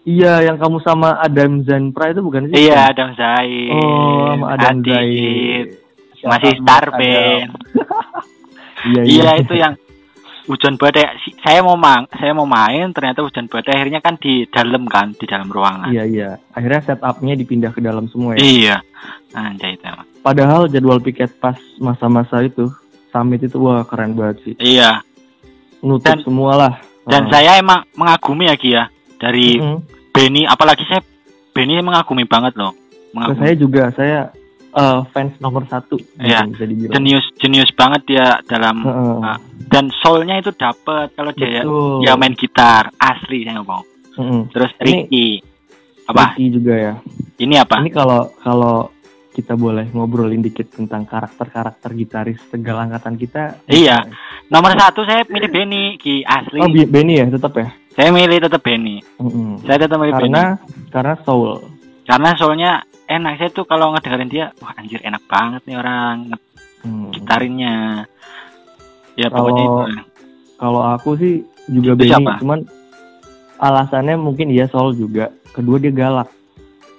[0.04, 3.70] iya yang kamu sama Adam Zanpra itu bukan sih Iya, Adam Zaid.
[3.70, 4.86] oh sama Adam Adit.
[4.88, 5.66] Zaid
[6.20, 6.98] Masih Shout out star buat Adam.
[6.98, 7.50] band.
[8.88, 9.72] iya Iya, itu yang
[10.48, 11.04] hujan badai.
[11.38, 13.76] Saya mau mang, saya mau main, ternyata hujan badai.
[13.76, 15.92] Akhirnya kan di dalam kan, di dalam ruangan.
[15.92, 18.76] iya iya akhirnya setupnya dipindah ke dalam semua ya Iya.
[19.30, 20.08] Anjay itu emang.
[20.18, 22.66] padahal jadwal piket pas masa-masa itu
[23.08, 25.04] Summit itu wah keren banget sih Iya.
[25.78, 27.30] nutup Dan- semua lah Dan Oh.
[27.30, 28.84] saya emang mengagumi ya Ki ya
[29.16, 29.80] dari Mm-mm.
[30.10, 31.00] Benny, apalagi saya
[31.50, 32.76] Benny mengagumi banget loh.
[33.10, 33.38] Mengagumi.
[33.38, 34.18] saya juga saya
[34.78, 36.46] eh, fans nomor satu Iya.
[36.46, 39.16] bisa dibilang Jenius, jenius banget dia dalam Heeh.
[39.20, 41.98] Ah, dan soulnya itu dapet kalau dia ya, Betul.
[42.06, 43.82] dia main gitar asli saya ngomong.
[44.18, 44.40] Mm-mm.
[44.50, 45.28] Terus Ini- Ricky
[46.06, 46.24] apa?
[46.32, 46.94] Ricky juga ya.
[47.38, 47.74] Ini apa?
[47.82, 48.76] Ini kalau kalau
[49.30, 53.62] kita boleh ngobrolin dikit tentang karakter-karakter gitaris Tegal angkatan kita.
[53.70, 54.02] Iya.
[54.50, 56.58] Nomor satu saya milih Benny Ki asli.
[56.58, 57.70] Oh, Benny ya tetap ya.
[57.94, 58.98] Saya milih tetap Benny.
[59.22, 59.62] Mm-mm.
[59.62, 60.34] Saya tetap milih Benny.
[60.34, 60.44] Karena
[60.90, 61.62] karena soul.
[62.02, 62.72] Karena soulnya
[63.08, 66.28] enak saya tuh kalau ngedengerin dia, wah anjir enak banget nih orang
[66.78, 67.10] Hmm.
[67.10, 68.04] gitarinnya.
[69.16, 69.82] Ya Kalau- pokoknya itu.
[70.58, 71.34] Kalau aku sih
[71.66, 72.32] juga Itu Benny, siapa?
[72.38, 72.60] cuman
[73.58, 75.30] alasannya mungkin iya soul juga.
[75.50, 76.28] Kedua dia galak.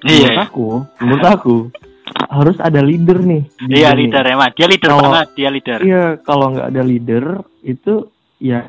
[0.02, 0.32] Iya.
[0.32, 0.68] Menurut aku,
[1.00, 1.56] menurut aku
[2.30, 3.44] harus ada leader nih.
[3.68, 4.00] Iya Benny.
[4.08, 4.52] leader emang.
[4.52, 5.80] Dia leader Kalau- banget, dia leader.
[5.80, 7.24] Iya, kalau nggak ada leader
[7.62, 7.94] itu
[8.38, 8.68] ya